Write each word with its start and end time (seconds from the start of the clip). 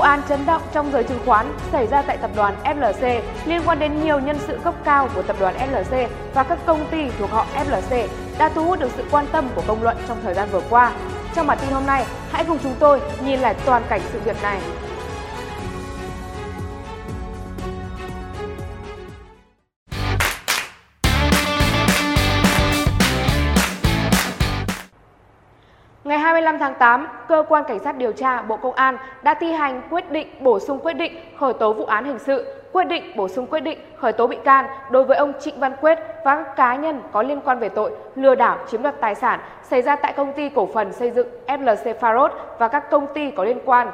án 0.00 0.22
chấn 0.28 0.46
động 0.46 0.62
trong 0.72 0.92
giới 0.92 1.04
chứng 1.04 1.18
khoán 1.26 1.52
xảy 1.72 1.86
ra 1.86 2.02
tại 2.02 2.16
tập 2.16 2.30
đoàn 2.36 2.54
FLC 2.64 3.20
liên 3.46 3.62
quan 3.66 3.78
đến 3.78 4.04
nhiều 4.04 4.20
nhân 4.20 4.38
sự 4.46 4.58
cấp 4.64 4.74
cao 4.84 5.08
của 5.14 5.22
tập 5.22 5.36
đoàn 5.40 5.54
FLC 5.72 6.06
và 6.34 6.42
các 6.42 6.58
công 6.66 6.86
ty 6.90 6.98
thuộc 7.18 7.30
họ 7.30 7.46
FLC 7.54 8.06
đã 8.38 8.48
thu 8.48 8.64
hút 8.64 8.80
được 8.80 8.90
sự 8.96 9.04
quan 9.10 9.26
tâm 9.32 9.48
của 9.54 9.62
công 9.66 9.82
luận 9.82 9.96
trong 10.08 10.18
thời 10.22 10.34
gian 10.34 10.48
vừa 10.52 10.62
qua. 10.70 10.92
Trong 11.34 11.46
bản 11.46 11.58
tin 11.60 11.70
hôm 11.70 11.86
nay, 11.86 12.04
hãy 12.32 12.44
cùng 12.44 12.58
chúng 12.62 12.74
tôi 12.78 13.00
nhìn 13.24 13.40
lại 13.40 13.54
toàn 13.64 13.82
cảnh 13.88 14.00
sự 14.12 14.20
việc 14.24 14.42
này. 14.42 14.60
25 26.40 26.60
tháng 26.60 26.78
8, 26.78 27.06
Cơ 27.28 27.44
quan 27.48 27.64
Cảnh 27.68 27.78
sát 27.84 27.96
điều 27.96 28.12
tra 28.12 28.42
Bộ 28.42 28.56
Công 28.56 28.74
an 28.74 28.96
đã 29.22 29.34
thi 29.40 29.52
hành 29.52 29.82
quyết 29.90 30.10
định 30.12 30.28
bổ 30.40 30.60
sung 30.60 30.78
quyết 30.82 30.92
định 30.92 31.12
khởi 31.38 31.52
tố 31.60 31.72
vụ 31.72 31.84
án 31.84 32.04
hình 32.04 32.18
sự, 32.26 32.44
quyết 32.72 32.84
định 32.84 33.02
bổ 33.16 33.28
sung 33.28 33.46
quyết 33.46 33.60
định 33.60 33.78
khởi 33.98 34.12
tố 34.12 34.26
bị 34.26 34.36
can 34.44 34.66
đối 34.90 35.04
với 35.04 35.16
ông 35.16 35.32
Trịnh 35.40 35.60
Văn 35.60 35.72
Quyết 35.80 35.98
và 36.24 36.42
các 36.42 36.56
cá 36.56 36.76
nhân 36.76 37.00
có 37.12 37.22
liên 37.22 37.40
quan 37.44 37.58
về 37.58 37.68
tội 37.68 37.92
lừa 38.14 38.34
đảo 38.34 38.58
chiếm 38.70 38.82
đoạt 38.82 38.94
tài 39.00 39.14
sản 39.14 39.40
xảy 39.70 39.82
ra 39.82 39.96
tại 39.96 40.14
công 40.16 40.32
ty 40.36 40.48
cổ 40.48 40.68
phần 40.74 40.92
xây 40.92 41.10
dựng 41.10 41.28
FLC 41.46 41.94
Pharos 42.00 42.32
và 42.58 42.68
các 42.68 42.84
công 42.90 43.06
ty 43.14 43.30
có 43.36 43.44
liên 43.44 43.58
quan. 43.64 43.88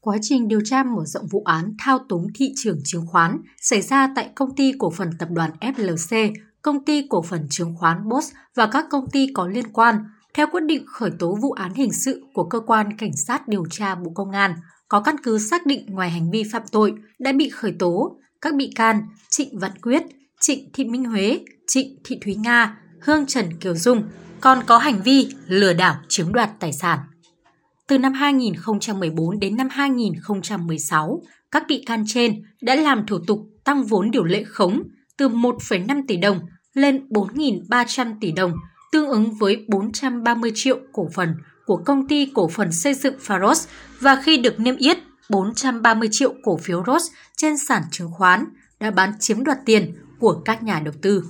Quá 0.00 0.16
trình 0.22 0.48
điều 0.48 0.60
tra 0.64 0.82
mở 0.82 1.04
rộng 1.04 1.26
vụ 1.32 1.42
án 1.44 1.64
thao 1.84 1.98
túng 2.08 2.26
thị 2.34 2.52
trường 2.56 2.78
chứng 2.84 3.06
khoán 3.06 3.38
xảy 3.60 3.80
ra 3.82 4.08
tại 4.16 4.30
công 4.34 4.54
ty 4.56 4.72
cổ 4.78 4.90
phần 4.90 5.10
tập 5.18 5.28
đoàn 5.30 5.50
FLC, 5.60 6.32
công 6.62 6.84
ty 6.84 7.06
cổ 7.10 7.22
phần 7.22 7.46
chứng 7.50 7.74
khoán 7.78 8.08
bos 8.08 8.32
và 8.56 8.66
các 8.72 8.84
công 8.90 9.10
ty 9.12 9.26
có 9.34 9.46
liên 9.46 9.72
quan– 9.72 10.04
theo 10.38 10.46
quyết 10.46 10.64
định 10.64 10.84
khởi 10.86 11.10
tố 11.18 11.38
vụ 11.42 11.52
án 11.52 11.74
hình 11.74 11.92
sự 11.92 12.22
của 12.34 12.44
cơ 12.44 12.60
quan 12.60 12.96
cảnh 12.96 13.16
sát 13.16 13.48
điều 13.48 13.64
tra 13.70 13.94
Bộ 13.94 14.10
Công 14.14 14.30
an, 14.30 14.54
có 14.88 15.00
căn 15.00 15.16
cứ 15.22 15.38
xác 15.38 15.66
định 15.66 15.86
ngoài 15.88 16.10
hành 16.10 16.30
vi 16.30 16.44
phạm 16.52 16.62
tội 16.72 16.92
đã 17.18 17.32
bị 17.32 17.48
khởi 17.48 17.72
tố, 17.78 18.18
các 18.40 18.54
bị 18.54 18.72
can 18.74 19.02
Trịnh 19.30 19.58
Văn 19.58 19.70
Quyết, 19.82 20.02
Trịnh 20.40 20.70
Thị 20.72 20.84
Minh 20.84 21.04
Huế, 21.04 21.40
Trịnh 21.66 21.96
Thị 22.04 22.18
Thúy 22.24 22.34
Nga, 22.34 22.78
Hương 23.02 23.26
Trần 23.26 23.58
Kiều 23.60 23.74
Dung 23.74 24.02
còn 24.40 24.58
có 24.66 24.78
hành 24.78 25.02
vi 25.02 25.28
lừa 25.46 25.72
đảo 25.72 25.96
chiếm 26.08 26.32
đoạt 26.32 26.50
tài 26.60 26.72
sản. 26.72 26.98
Từ 27.86 27.98
năm 27.98 28.12
2014 28.12 29.40
đến 29.40 29.56
năm 29.56 29.68
2016, 29.70 31.22
các 31.50 31.64
bị 31.68 31.82
can 31.86 32.04
trên 32.06 32.42
đã 32.62 32.74
làm 32.74 33.06
thủ 33.06 33.18
tục 33.26 33.40
tăng 33.64 33.84
vốn 33.84 34.10
điều 34.10 34.24
lệ 34.24 34.44
khống 34.44 34.82
từ 35.16 35.28
1,5 35.28 36.02
tỷ 36.08 36.16
đồng 36.16 36.40
lên 36.74 37.08
4.300 37.08 38.14
tỷ 38.20 38.32
đồng 38.32 38.52
tương 38.92 39.08
ứng 39.08 39.34
với 39.34 39.64
430 39.68 40.52
triệu 40.54 40.78
cổ 40.92 41.08
phần 41.14 41.34
của 41.66 41.76
công 41.76 42.08
ty 42.08 42.30
cổ 42.34 42.48
phần 42.48 42.72
xây 42.72 42.94
dựng 42.94 43.14
Faros 43.26 43.66
và 44.00 44.16
khi 44.22 44.36
được 44.36 44.60
niêm 44.60 44.76
yết 44.76 44.98
430 45.30 46.08
triệu 46.12 46.34
cổ 46.42 46.56
phiếu 46.56 46.84
ROS 46.86 47.02
trên 47.36 47.58
sàn 47.58 47.82
chứng 47.90 48.10
khoán 48.10 48.44
đã 48.80 48.90
bán 48.90 49.12
chiếm 49.20 49.44
đoạt 49.44 49.58
tiền 49.64 49.94
của 50.18 50.42
các 50.44 50.62
nhà 50.62 50.80
đầu 50.84 50.94
tư. 51.02 51.24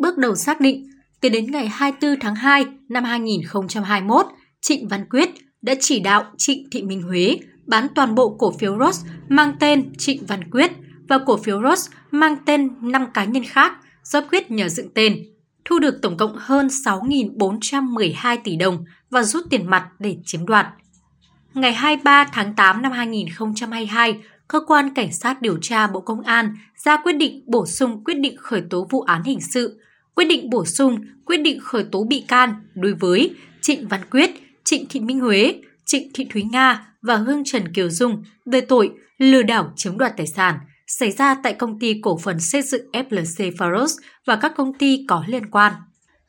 Bước 0.00 0.18
đầu 0.18 0.34
xác 0.34 0.60
định, 0.60 0.90
từ 1.20 1.28
đến 1.28 1.50
ngày 1.50 1.68
24 1.68 2.20
tháng 2.20 2.34
2 2.34 2.66
năm 2.88 3.04
2021, 3.04 4.26
Trịnh 4.60 4.88
Văn 4.88 5.04
Quyết 5.10 5.30
đã 5.62 5.74
chỉ 5.80 6.00
đạo 6.00 6.24
Trịnh 6.38 6.70
Thị 6.70 6.82
Minh 6.82 7.02
Huế 7.02 7.38
bán 7.66 7.86
toàn 7.94 8.14
bộ 8.14 8.36
cổ 8.38 8.52
phiếu 8.58 8.78
ROS 8.78 9.04
mang 9.28 9.56
tên 9.60 9.92
Trịnh 9.98 10.26
Văn 10.26 10.50
Quyết 10.50 10.72
và 11.08 11.18
cổ 11.26 11.36
phiếu 11.36 11.62
ROS 11.62 11.88
mang 12.10 12.36
tên 12.46 12.70
5 12.80 13.06
cá 13.14 13.24
nhân 13.24 13.44
khác 13.44 13.72
do 14.04 14.20
Quyết 14.20 14.50
nhờ 14.50 14.68
dựng 14.68 14.88
tên 14.94 15.24
thu 15.64 15.78
được 15.78 16.02
tổng 16.02 16.16
cộng 16.16 16.36
hơn 16.36 16.66
6.412 16.66 18.38
tỷ 18.44 18.56
đồng 18.56 18.84
và 19.10 19.22
rút 19.22 19.46
tiền 19.50 19.70
mặt 19.70 19.88
để 19.98 20.16
chiếm 20.24 20.46
đoạt. 20.46 20.66
Ngày 21.54 21.72
23 21.72 22.24
tháng 22.32 22.54
8 22.54 22.82
năm 22.82 22.92
2022, 22.92 24.20
Cơ 24.48 24.60
quan 24.66 24.94
Cảnh 24.94 25.12
sát 25.12 25.42
điều 25.42 25.58
tra 25.62 25.86
Bộ 25.86 26.00
Công 26.00 26.20
an 26.20 26.56
ra 26.76 26.96
quyết 26.96 27.12
định 27.12 27.42
bổ 27.46 27.66
sung 27.66 28.04
quyết 28.04 28.14
định 28.14 28.36
khởi 28.36 28.62
tố 28.70 28.86
vụ 28.90 29.00
án 29.00 29.22
hình 29.22 29.40
sự, 29.40 29.80
quyết 30.14 30.24
định 30.24 30.50
bổ 30.50 30.64
sung 30.64 30.98
quyết 31.24 31.36
định 31.36 31.60
khởi 31.62 31.84
tố 31.92 32.04
bị 32.04 32.24
can 32.28 32.54
đối 32.74 32.94
với 32.94 33.34
Trịnh 33.60 33.88
Văn 33.88 34.00
Quyết, 34.10 34.30
Trịnh 34.64 34.86
Thị 34.88 35.00
Minh 35.00 35.20
Huế, 35.20 35.54
Trịnh 35.84 36.10
Thị 36.14 36.26
Thúy 36.32 36.42
Nga 36.42 36.86
và 37.02 37.16
Hương 37.16 37.42
Trần 37.44 37.72
Kiều 37.72 37.90
Dung 37.90 38.24
về 38.46 38.60
tội 38.60 38.90
lừa 39.18 39.42
đảo 39.42 39.72
chiếm 39.76 39.98
đoạt 39.98 40.16
tài 40.16 40.26
sản– 40.26 40.58
xảy 40.98 41.10
ra 41.10 41.34
tại 41.42 41.52
công 41.52 41.78
ty 41.78 42.00
cổ 42.02 42.18
phần 42.18 42.40
xây 42.40 42.62
dựng 42.62 42.86
FLC 42.92 43.52
Faros 43.52 43.88
và 44.26 44.36
các 44.36 44.52
công 44.56 44.72
ty 44.78 45.04
có 45.08 45.24
liên 45.26 45.50
quan. 45.50 45.72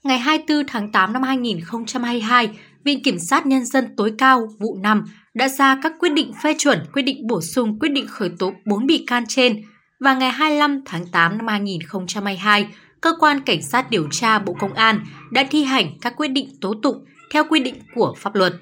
Ngày 0.04 0.20
24 0.20 0.68
tháng 0.68 0.92
8 0.92 1.14
năm 1.14 1.24
2022, 1.24 2.50
Viện 2.84 3.04
Kiểm 3.04 3.20
sát 3.20 3.46
Nhân 3.46 3.66
dân 3.66 3.96
tối 3.98 4.14
cao 4.18 4.48
vụ 4.60 4.78
5 4.84 5.06
đã 5.34 5.48
ra 5.48 5.80
các 5.84 5.94
quyết 6.00 6.10
định 6.10 6.32
phê 6.44 6.56
chuẩn 6.58 6.80
quyết 6.94 7.02
định 7.02 7.28
bổ 7.28 7.42
sung 7.42 7.80
quyết 7.80 7.90
định 7.90 8.08
khởi 8.08 8.32
tố 8.40 8.54
4 8.66 8.86
bị 8.86 9.04
can 9.08 9.24
trên 9.28 9.62
và 10.00 10.14
ngày 10.14 10.32
25 10.32 10.82
tháng 10.86 11.08
8 11.08 11.38
năm 11.38 11.48
2022, 11.48 12.68
Cơ 13.02 13.14
quan 13.20 13.42
Cảnh 13.42 13.62
sát 13.62 13.90
điều 13.90 14.08
tra 14.12 14.40
Bộ 14.40 14.56
Công 14.60 14.74
an 14.74 15.06
đã 15.32 15.48
thi 15.50 15.64
hành 15.64 15.86
các 16.02 16.14
quyết 16.18 16.28
định 16.28 16.50
tố 16.62 16.74
tụng 16.84 17.06
theo 17.34 17.44
quy 17.50 17.60
định 17.60 17.76
của 17.96 18.14
pháp 18.18 18.36
luật. 18.36 18.54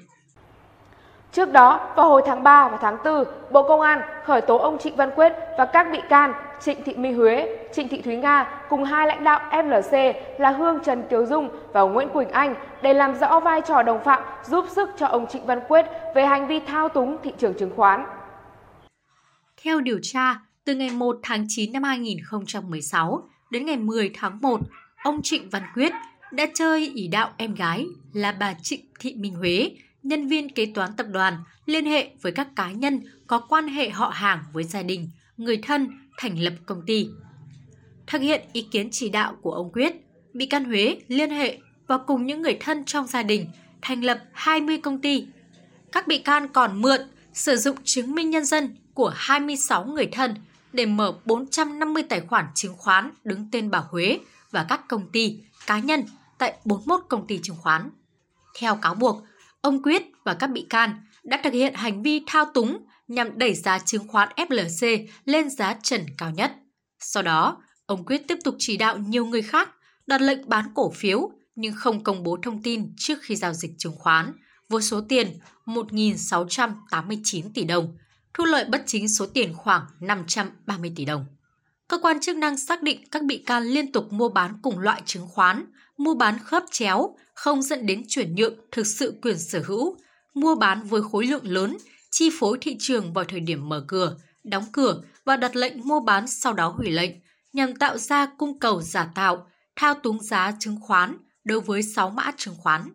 Trước 1.32 1.52
đó, 1.52 1.92
vào 1.96 2.08
hồi 2.08 2.22
tháng 2.26 2.42
3 2.42 2.68
và 2.68 2.78
tháng 2.80 2.96
4, 3.04 3.24
Bộ 3.52 3.68
Công 3.68 3.80
an 3.80 4.00
khởi 4.24 4.40
tố 4.40 4.58
ông 4.58 4.78
Trịnh 4.78 4.96
Văn 4.96 5.10
Quyết 5.16 5.32
và 5.58 5.64
các 5.64 5.86
bị 5.92 5.98
can 6.08 6.32
Trịnh 6.60 6.82
Thị 6.84 6.94
Minh 6.94 7.16
Huế, 7.16 7.58
Trịnh 7.74 7.88
Thị 7.88 8.02
Thúy 8.02 8.16
Nga 8.16 8.66
cùng 8.68 8.84
hai 8.84 9.06
lãnh 9.06 9.24
đạo 9.24 9.40
FLC 9.50 10.14
là 10.38 10.50
Hương 10.50 10.78
Trần 10.84 11.02
Kiều 11.10 11.26
Dung 11.26 11.48
và 11.72 11.80
Nguyễn 11.80 12.08
Quỳnh 12.08 12.30
Anh 12.30 12.54
để 12.82 12.94
làm 12.94 13.14
rõ 13.14 13.40
vai 13.40 13.60
trò 13.68 13.82
đồng 13.82 14.04
phạm 14.04 14.22
giúp 14.46 14.64
sức 14.68 14.88
cho 14.98 15.06
ông 15.06 15.26
Trịnh 15.26 15.46
Văn 15.46 15.60
Quyết 15.68 15.86
về 16.14 16.26
hành 16.26 16.48
vi 16.48 16.60
thao 16.60 16.88
túng 16.88 17.16
thị 17.22 17.32
trường 17.38 17.54
chứng 17.54 17.72
khoán. 17.76 18.04
Theo 19.64 19.80
điều 19.80 19.98
tra, 20.02 20.34
từ 20.64 20.74
ngày 20.74 20.90
1 20.90 21.16
tháng 21.22 21.44
9 21.48 21.72
năm 21.72 21.82
2016 21.82 23.28
đến 23.50 23.66
ngày 23.66 23.76
10 23.76 24.10
tháng 24.14 24.38
1, 24.42 24.60
ông 25.04 25.20
Trịnh 25.22 25.48
Văn 25.50 25.62
Quyết 25.74 25.92
đã 26.32 26.46
chơi 26.54 26.92
ỷ 26.94 27.08
đạo 27.08 27.30
em 27.36 27.54
gái 27.54 27.86
là 28.12 28.32
bà 28.40 28.54
Trịnh 28.62 28.80
Thị 29.00 29.14
Minh 29.18 29.34
Huế 29.34 29.70
nhân 30.02 30.28
viên 30.28 30.48
kế 30.48 30.66
toán 30.66 30.96
tập 30.96 31.06
đoàn 31.12 31.34
liên 31.66 31.86
hệ 31.86 32.10
với 32.22 32.32
các 32.32 32.48
cá 32.56 32.72
nhân 32.72 33.00
có 33.26 33.38
quan 33.38 33.68
hệ 33.68 33.90
họ 33.90 34.08
hàng 34.08 34.44
với 34.52 34.64
gia 34.64 34.82
đình, 34.82 35.10
người 35.36 35.56
thân 35.56 35.90
thành 36.18 36.38
lập 36.38 36.52
công 36.66 36.82
ty. 36.86 37.08
Thực 38.06 38.22
hiện 38.22 38.40
ý 38.52 38.66
kiến 38.70 38.88
chỉ 38.92 39.08
đạo 39.08 39.36
của 39.42 39.52
ông 39.52 39.72
Quyết, 39.72 39.92
bị 40.32 40.46
can 40.46 40.64
Huế 40.64 40.96
liên 41.08 41.30
hệ 41.30 41.58
và 41.86 41.98
cùng 41.98 42.26
những 42.26 42.42
người 42.42 42.56
thân 42.60 42.84
trong 42.84 43.06
gia 43.06 43.22
đình 43.22 43.46
thành 43.82 44.04
lập 44.04 44.18
20 44.32 44.78
công 44.78 45.00
ty. 45.00 45.26
Các 45.92 46.06
bị 46.06 46.18
can 46.18 46.48
còn 46.48 46.82
mượn, 46.82 47.00
sử 47.32 47.56
dụng 47.56 47.76
chứng 47.84 48.14
minh 48.14 48.30
nhân 48.30 48.44
dân 48.44 48.76
của 48.94 49.12
26 49.16 49.84
người 49.84 50.06
thân 50.12 50.34
để 50.72 50.86
mở 50.86 51.14
450 51.24 52.02
tài 52.02 52.20
khoản 52.20 52.46
chứng 52.54 52.74
khoán 52.76 53.10
đứng 53.24 53.48
tên 53.52 53.70
bà 53.70 53.78
Huế 53.78 54.18
và 54.50 54.66
các 54.68 54.88
công 54.88 55.08
ty, 55.08 55.38
cá 55.66 55.78
nhân 55.78 56.04
tại 56.38 56.54
41 56.64 57.00
công 57.08 57.26
ty 57.26 57.40
chứng 57.42 57.56
khoán. 57.56 57.90
Theo 58.58 58.76
cáo 58.76 58.94
buộc, 58.94 59.22
ông 59.60 59.82
Quyết 59.82 60.02
và 60.24 60.34
các 60.34 60.46
bị 60.46 60.66
can 60.70 61.04
đã 61.24 61.40
thực 61.44 61.52
hiện 61.52 61.74
hành 61.74 62.02
vi 62.02 62.22
thao 62.26 62.44
túng 62.44 62.86
nhằm 63.08 63.38
đẩy 63.38 63.54
giá 63.54 63.78
chứng 63.78 64.08
khoán 64.08 64.28
FLC 64.36 65.06
lên 65.24 65.50
giá 65.50 65.76
trần 65.82 66.06
cao 66.18 66.30
nhất. 66.30 66.52
Sau 66.98 67.22
đó, 67.22 67.62
ông 67.86 68.04
Quyết 68.04 68.22
tiếp 68.28 68.38
tục 68.44 68.54
chỉ 68.58 68.76
đạo 68.76 68.98
nhiều 68.98 69.26
người 69.26 69.42
khác 69.42 69.68
đặt 70.06 70.20
lệnh 70.20 70.48
bán 70.48 70.64
cổ 70.74 70.90
phiếu 70.90 71.30
nhưng 71.54 71.74
không 71.76 72.04
công 72.04 72.22
bố 72.22 72.38
thông 72.42 72.62
tin 72.62 72.92
trước 72.96 73.18
khi 73.22 73.36
giao 73.36 73.52
dịch 73.52 73.70
chứng 73.78 73.96
khoán 73.98 74.32
với 74.68 74.82
số 74.82 75.00
tiền 75.00 75.38
1.689 75.66 77.50
tỷ 77.54 77.64
đồng, 77.64 77.96
thu 78.34 78.44
lợi 78.44 78.64
bất 78.64 78.82
chính 78.86 79.08
số 79.08 79.26
tiền 79.26 79.54
khoảng 79.54 79.82
530 80.00 80.92
tỷ 80.96 81.04
đồng. 81.04 81.26
Cơ 81.88 81.98
quan 81.98 82.20
chức 82.20 82.36
năng 82.36 82.58
xác 82.58 82.82
định 82.82 83.08
các 83.10 83.22
bị 83.22 83.42
can 83.46 83.62
liên 83.62 83.92
tục 83.92 84.12
mua 84.12 84.28
bán 84.28 84.54
cùng 84.62 84.78
loại 84.78 85.02
chứng 85.04 85.28
khoán, 85.28 85.64
mua 86.00 86.14
bán 86.14 86.38
khớp 86.38 86.64
chéo, 86.70 87.16
không 87.34 87.62
dẫn 87.62 87.86
đến 87.86 88.02
chuyển 88.08 88.34
nhượng 88.34 88.54
thực 88.72 88.86
sự 88.86 89.18
quyền 89.22 89.38
sở 89.38 89.62
hữu, 89.66 89.96
mua 90.34 90.54
bán 90.54 90.82
với 90.82 91.02
khối 91.02 91.26
lượng 91.26 91.46
lớn, 91.46 91.76
chi 92.10 92.30
phối 92.38 92.58
thị 92.60 92.76
trường 92.78 93.12
vào 93.12 93.24
thời 93.24 93.40
điểm 93.40 93.68
mở 93.68 93.84
cửa, 93.88 94.16
đóng 94.44 94.64
cửa 94.72 95.02
và 95.24 95.36
đặt 95.36 95.56
lệnh 95.56 95.88
mua 95.88 96.00
bán 96.00 96.26
sau 96.26 96.52
đó 96.52 96.68
hủy 96.68 96.90
lệnh 96.90 97.10
nhằm 97.52 97.74
tạo 97.74 97.98
ra 97.98 98.26
cung 98.26 98.58
cầu 98.58 98.82
giả 98.82 99.08
tạo, 99.14 99.46
thao 99.76 99.94
túng 99.94 100.22
giá 100.22 100.52
chứng 100.58 100.80
khoán 100.80 101.18
đối 101.44 101.60
với 101.60 101.82
6 101.82 102.10
mã 102.10 102.32
chứng 102.36 102.54
khoán. 102.58 102.92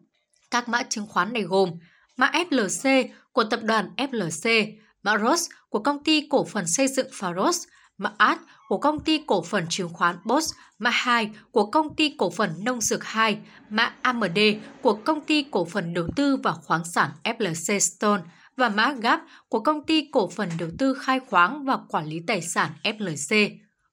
Các 0.51 0.69
mã 0.69 0.83
chứng 0.83 1.07
khoán 1.07 1.33
này 1.33 1.43
gồm 1.43 1.69
mã 2.17 2.31
FLC 2.49 3.07
của 3.31 3.43
tập 3.43 3.59
đoàn 3.63 3.89
FLC, 3.97 4.73
mã 5.03 5.17
ROS 5.17 5.49
của 5.69 5.79
công 5.79 6.03
ty 6.03 6.27
cổ 6.29 6.45
phần 6.45 6.67
xây 6.67 6.87
dựng 6.87 7.07
Faros 7.07 7.65
mã 7.97 8.11
AD 8.17 8.37
của 8.67 8.77
công 8.77 8.99
ty 8.99 9.23
cổ 9.27 9.41
phần 9.41 9.65
chứng 9.69 9.89
khoán 9.89 10.15
BOSS, 10.25 10.53
mã 10.79 10.89
2 10.89 11.29
của 11.51 11.65
công 11.65 11.95
ty 11.95 12.15
cổ 12.17 12.29
phần 12.29 12.63
nông 12.63 12.81
dược 12.81 13.03
2, 13.03 13.37
mã 13.69 13.93
AMD 14.01 14.39
của 14.81 14.93
công 14.93 15.21
ty 15.21 15.45
cổ 15.51 15.65
phần 15.65 15.93
đầu 15.93 16.07
tư 16.15 16.37
và 16.43 16.53
khoáng 16.53 16.85
sản 16.85 17.11
FLC 17.23 17.79
Stone 17.79 18.21
và 18.57 18.69
mã 18.69 18.93
GAP 18.93 19.21
của 19.49 19.59
công 19.59 19.85
ty 19.85 20.09
cổ 20.11 20.29
phần 20.29 20.49
đầu 20.59 20.69
tư 20.77 20.93
khai 20.93 21.19
khoáng 21.19 21.65
và 21.65 21.77
quản 21.89 22.05
lý 22.05 22.19
tài 22.27 22.41
sản 22.41 22.71
FLC. 22.83 23.49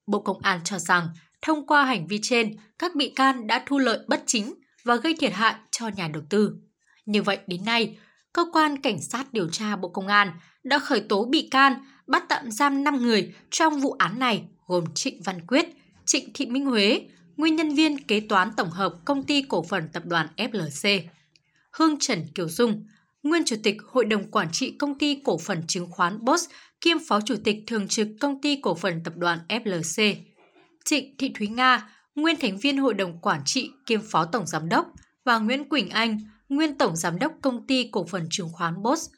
Bộ 0.07 0.21
Công 0.21 0.39
an 0.43 0.61
cho 0.65 0.79
rằng, 0.79 1.09
thông 1.43 1.67
qua 1.67 1.85
hành 1.85 2.07
vi 2.07 2.19
trên, 2.23 2.57
các 2.79 2.95
bị 2.95 3.13
can 3.17 3.47
đã 3.47 3.63
thu 3.67 3.79
lợi 3.79 3.99
bất 4.09 4.23
chính 4.27 4.55
và 4.85 4.97
gây 4.97 5.15
thiệt 5.21 5.33
hại 5.33 5.55
cho 5.71 5.89
nhà 5.89 6.09
đầu 6.09 6.23
tư. 6.31 6.55
Như 7.07 7.23
vậy 7.23 7.39
đến 7.47 7.65
nay, 7.65 7.99
cơ 8.33 8.45
quan 8.53 8.83
cảnh 8.83 9.03
sát 9.03 9.33
điều 9.33 9.49
tra 9.49 9.77
Bộ 9.77 9.89
Công 9.89 10.07
an 10.07 10.33
đã 10.65 10.79
khởi 10.79 11.01
tố 11.01 11.25
bị 11.25 11.49
can, 11.51 11.75
bắt 12.07 12.25
tạm 12.29 12.51
giam 12.51 12.85
5 12.85 13.03
người 13.03 13.35
trong 13.51 13.81
vụ 13.81 13.93
án 13.93 14.19
này 14.19 14.45
gồm 14.67 14.85
Trịnh 14.95 15.23
Văn 15.23 15.47
Quyết, 15.47 15.69
Trịnh 16.05 16.33
Thị 16.35 16.47
Minh 16.47 16.67
Huế, 16.67 17.07
nguyên 17.37 17.57
nhân 17.57 17.75
viên 17.75 17.99
kế 17.99 18.21
toán 18.21 18.51
tổng 18.57 18.71
hợp 18.71 18.95
công 19.05 19.23
ty 19.23 19.43
cổ 19.43 19.63
phần 19.63 19.89
tập 19.93 20.03
đoàn 20.07 20.29
FLC, 20.37 21.01
Hương 21.73 21.99
Trần 21.99 22.27
Kiều 22.35 22.49
Dung, 22.49 22.87
nguyên 23.23 23.45
chủ 23.45 23.57
tịch 23.63 23.77
Hội 23.87 24.05
đồng 24.05 24.31
Quản 24.31 24.49
trị 24.53 24.71
Công 24.79 24.99
ty 24.99 25.21
Cổ 25.25 25.39
phần 25.39 25.63
Chứng 25.67 25.91
khoán 25.91 26.25
BOSS 26.25 26.51
kiêm 26.81 26.97
Phó 27.09 27.21
Chủ 27.21 27.35
tịch 27.45 27.57
Thường 27.67 27.89
trực 27.89 28.09
Công 28.21 28.41
ty 28.41 28.57
Cổ 28.57 28.75
phần 28.75 29.03
Tập 29.05 29.13
đoàn 29.17 29.39
FLC, 29.49 30.15
Trịnh 30.85 31.17
Thị 31.19 31.33
Thúy 31.39 31.49
Nga, 31.49 31.89
nguyên 32.15 32.37
thành 32.41 32.59
viên 32.59 32.79
Hội 32.79 32.95
đồng 32.95 33.19
Quản 33.21 33.41
trị 33.45 33.71
kiêm 33.87 34.01
Phó 34.11 34.25
Tổng 34.25 34.47
Giám 34.47 34.69
đốc 34.69 34.87
và 35.25 35.39
Nguyễn 35.39 35.69
Quỳnh 35.69 35.91
Anh, 35.91 36.21
nguyên 36.49 36.79
Tổng 36.79 36.97
Giám 36.97 37.19
đốc 37.19 37.33
Công 37.43 37.67
ty 37.67 37.89
Cổ 37.93 38.07
phần 38.07 38.27
Chứng 38.31 38.49
khoán 38.53 38.83
BOSS. 38.83 39.11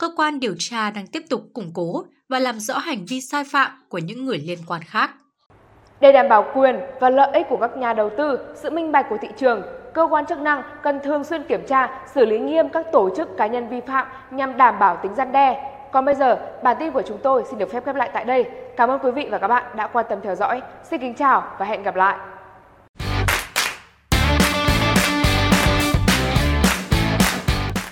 Cơ 0.00 0.08
quan 0.16 0.40
điều 0.40 0.54
tra 0.58 0.90
đang 0.90 1.06
tiếp 1.06 1.22
tục 1.30 1.40
củng 1.54 1.70
cố 1.74 2.04
và 2.28 2.38
làm 2.38 2.60
rõ 2.60 2.78
hành 2.78 3.04
vi 3.08 3.20
sai 3.20 3.44
phạm 3.52 3.70
của 3.88 3.98
những 3.98 4.26
người 4.26 4.38
liên 4.38 4.58
quan 4.68 4.80
khác. 4.84 5.10
Để 6.00 6.12
đảm 6.12 6.28
bảo 6.28 6.50
quyền 6.54 6.76
và 7.00 7.10
lợi 7.10 7.30
ích 7.32 7.46
của 7.48 7.56
các 7.56 7.76
nhà 7.76 7.92
đầu 7.92 8.10
tư, 8.18 8.38
sự 8.54 8.70
minh 8.70 8.92
bạch 8.92 9.06
của 9.10 9.16
thị 9.20 9.28
trường, 9.36 9.62
cơ 9.94 10.08
quan 10.10 10.26
chức 10.26 10.38
năng 10.38 10.62
cần 10.82 11.00
thường 11.04 11.24
xuyên 11.24 11.42
kiểm 11.42 11.66
tra, 11.66 12.04
xử 12.14 12.26
lý 12.26 12.38
nghiêm 12.38 12.68
các 12.68 12.86
tổ 12.92 13.16
chức 13.16 13.36
cá 13.36 13.46
nhân 13.46 13.68
vi 13.68 13.80
phạm 13.80 14.06
nhằm 14.30 14.56
đảm 14.56 14.78
bảo 14.78 14.98
tính 15.02 15.14
gian 15.14 15.32
đe. 15.32 15.76
Còn 15.92 16.04
bây 16.04 16.14
giờ, 16.14 16.36
bản 16.62 16.76
tin 16.80 16.92
của 16.92 17.02
chúng 17.02 17.18
tôi 17.22 17.44
xin 17.50 17.58
được 17.58 17.72
phép 17.72 17.84
khép 17.86 17.96
lại 17.96 18.10
tại 18.12 18.24
đây. 18.24 18.50
Cảm 18.76 18.90
ơn 18.90 19.00
quý 19.02 19.10
vị 19.10 19.28
và 19.30 19.38
các 19.38 19.48
bạn 19.48 19.64
đã 19.76 19.86
quan 19.86 20.06
tâm 20.08 20.18
theo 20.22 20.34
dõi. 20.34 20.62
Xin 20.90 21.00
kính 21.00 21.14
chào 21.14 21.56
và 21.58 21.66
hẹn 21.66 21.82
gặp 21.82 21.96
lại. 21.96 22.18